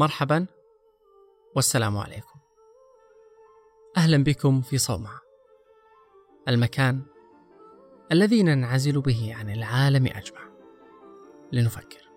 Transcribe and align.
مرحبا. 0.00 0.46
والسلام 1.56 1.98
عليكم. 1.98 2.40
أهلا 3.96 4.24
بكم 4.24 4.60
في 4.60 4.78
صومعة. 4.78 5.20
المكان 6.48 7.02
الذي 8.12 8.42
ننعزل 8.42 9.00
به 9.00 9.34
عن 9.38 9.50
العالم 9.50 10.06
أجمع. 10.06 10.40
لنفكر. 11.52 12.10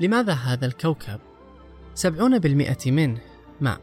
لماذا 0.00 0.32
هذا 0.32 0.66
الكوكب؟ 0.66 1.20
سبعون 1.94 2.38
بالمئة 2.38 2.90
منه 2.90 3.20
ماء. 3.60 3.80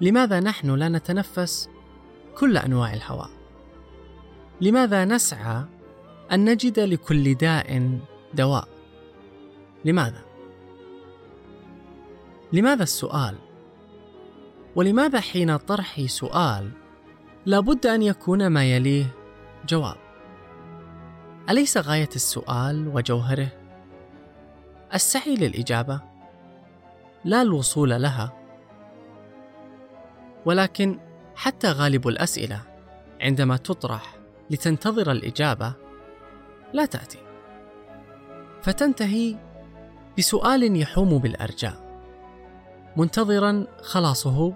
لماذا 0.00 0.40
نحن 0.40 0.70
لا 0.70 0.88
نتنفس 0.88 1.70
كل 2.38 2.56
أنواع 2.56 2.94
الهواء؟ 2.94 3.30
لماذا 4.60 5.04
نسعى 5.04 5.64
أن 6.32 6.50
نجد 6.50 6.80
لكل 6.80 7.34
داء 7.34 7.98
دواء. 8.34 8.68
لماذا؟ 9.84 10.24
لماذا 12.52 12.82
السؤال؟ 12.82 13.34
ولماذا 14.76 15.20
حين 15.20 15.56
طرحي 15.56 16.08
سؤال 16.08 16.70
لابد 17.46 17.86
أن 17.86 18.02
يكون 18.02 18.46
ما 18.46 18.64
يليه 18.64 19.06
جواب؟ 19.68 19.96
أليس 21.50 21.78
غاية 21.78 22.08
السؤال 22.16 22.88
وجوهره؟ 22.88 23.48
السعي 24.94 25.36
للإجابة. 25.36 26.00
لا 27.24 27.42
الوصول 27.42 27.90
لها. 27.90 28.32
ولكن 30.44 30.98
حتى 31.36 31.68
غالب 31.68 32.08
الأسئلة 32.08 32.60
عندما 33.20 33.56
تطرح 33.56 34.16
لتنتظر 34.50 35.12
الإجابة 35.12 35.72
لا 36.72 36.84
تأتي. 36.86 37.18
فتنتهي 38.64 39.36
بسؤال 40.18 40.76
يحوم 40.80 41.18
بالأرجاء. 41.18 42.00
منتظرا 42.96 43.66
خلاصه 43.82 44.54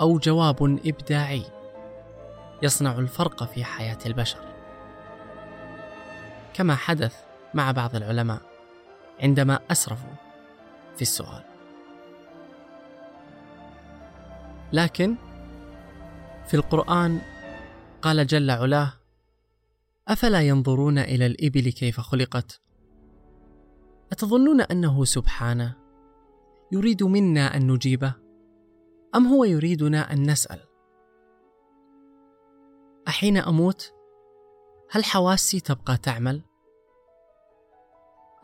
أو 0.00 0.18
جواب 0.18 0.62
إبداعي. 0.86 1.42
يصنع 2.62 2.98
الفرق 2.98 3.44
في 3.44 3.64
حياة 3.64 3.98
البشر. 4.06 4.54
كما 6.54 6.74
حدث 6.74 7.16
مع 7.54 7.70
بعض 7.70 7.96
العلماء 7.96 8.42
عندما 9.20 9.60
أسرفوا 9.70 10.14
في 10.96 11.02
السؤال. 11.02 11.44
لكن 14.72 15.16
في 16.46 16.54
القرآن 16.54 17.20
قال 18.02 18.26
جل 18.26 18.50
علاه 18.50 18.92
أفلا 20.08 20.40
ينظرون 20.40 20.98
إلى 20.98 21.26
الإبل 21.26 21.70
كيف 21.72 22.00
خلقت؟ 22.00 22.67
أتظنون 24.12 24.60
أنه 24.60 25.04
سبحانه؟ 25.04 25.76
يريد 26.72 27.02
منا 27.02 27.56
أن 27.56 27.72
نجيبه؟ 27.72 28.14
أم 29.14 29.26
هو 29.26 29.44
يريدنا 29.44 30.12
أن 30.12 30.30
نسأل؟ 30.30 30.60
أحين 33.08 33.36
أموت؟ 33.36 33.94
هل 34.90 35.04
حواسي 35.04 35.60
تبقى 35.60 35.96
تعمل؟ 35.96 36.42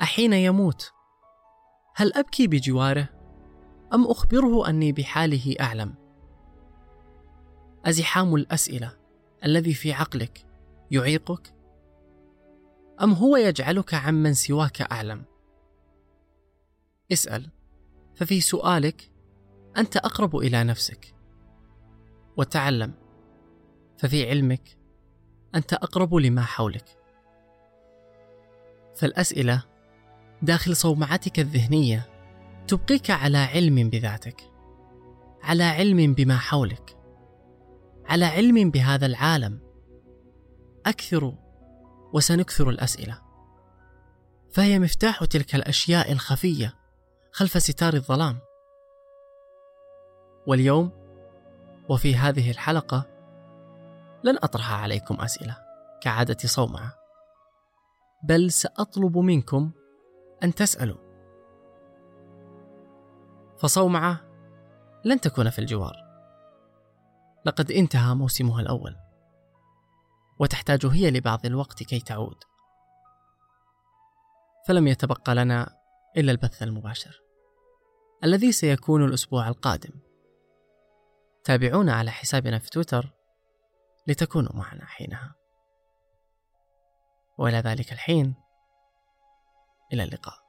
أحين 0.03 0.33
يموت؟ 0.33 0.93
هل 1.97 2.13
أبكي 2.13 2.47
بجواره؟ 2.47 3.09
أم 3.95 4.07
أخبره 4.07 4.69
أني 4.69 4.93
بحاله 4.93 5.57
أعلم؟ 5.61 5.95
أزحام 7.85 8.35
الأسئلة 8.35 8.93
الذي 9.45 9.75
في 9.75 9.93
عقلك 9.93 10.47
يعيقك؟ 10.91 11.55
أم 13.03 13.13
هو 13.13 13.37
يجعلك 13.37 13.95
عمن 13.95 14.35
سواك 14.35 14.83
أعلم؟ 14.83 15.25
اسأل. 17.13 17.51
ففي 18.15 18.41
سؤالك 18.41 19.11
أنت 19.77 19.97
أقرب 19.97 20.37
إلى 20.37 20.65
نفسك. 20.65 21.15
وتعلم. 22.37 22.95
ففي 23.99 24.29
علمك 24.29 24.79
أنت 25.55 25.73
أقرب 25.73 26.15
لما 26.15 26.43
حولك. 26.43 26.99
فالأسئلة 28.97 29.63
داخل 30.43 30.77
صومعتك 30.77 31.39
الذهنية 31.39 32.07
تبقيك 32.69 33.11
على 33.11 33.39
علم 33.39 33.91
بذاتك 33.91 34.51
على 35.43 35.65
علم 35.65 36.15
بما 36.15 36.37
حولك 36.37 36.97
على 38.07 38.25
علم 38.25 38.71
بهذا 38.71 39.07
العالم. 39.07 39.61
أكثر 40.87 41.35
وسنكثر 42.13 42.71
الأسئلة. 42.71 43.23
فهي 44.53 44.79
مفتاح 44.79 45.25
تلك 45.25 45.55
الأشياء 45.55 46.13
الخفية. 46.13 46.84
خلف 47.37 47.63
ستار 47.63 47.95
الظلام. 47.95 48.39
واليوم 50.47 50.91
وفي 51.89 52.17
هذه 52.17 52.51
الحلقة 52.51 53.07
لن 54.25 54.37
أطرح 54.37 54.73
عليكم 54.73 55.21
أسئلة 55.21 55.57
كعادة 56.03 56.37
صومعة 56.45 56.93
بل 58.25 58.53
سأطلب 58.53 59.19
منكم 59.19 59.71
أن 60.45 60.55
تسألوا. 60.55 60.97
فصومعة 63.59 64.21
لن 65.05 65.21
تكون 65.21 65.51
في 65.51 65.59
الجوار. 65.59 65.97
لقد 67.47 67.71
انتهى 67.71 68.15
موسمها 68.15 68.61
الأول 68.61 68.97
وتحتاج 70.39 70.87
هي 70.87 71.11
لبعض 71.11 71.47
الوقت 71.47 71.83
كي 71.83 72.01
تعود. 72.01 72.45
فلم 74.67 74.87
يتبقى 74.87 75.35
لنا 75.35 75.77
إلا 76.17 76.33
البث 76.33 76.63
المباشر. 76.63 77.24
الذي 78.25 78.53
سيكون 78.53 79.05
الأسبوع 79.05 79.49
القادم. 79.49 80.01
تابعونا 81.45 81.95
على 81.95 82.11
حسابنا 82.11 82.59
في 82.59 82.71
تويتر 82.71 83.11
لتكونوا 84.07 84.57
معنا 84.57 84.85
حينها. 84.85 85.35
وإلى 87.39 87.57
ذلك 87.57 87.93
الحين 87.93 88.35
إلى 89.93 90.03
اللقاء. 90.03 90.44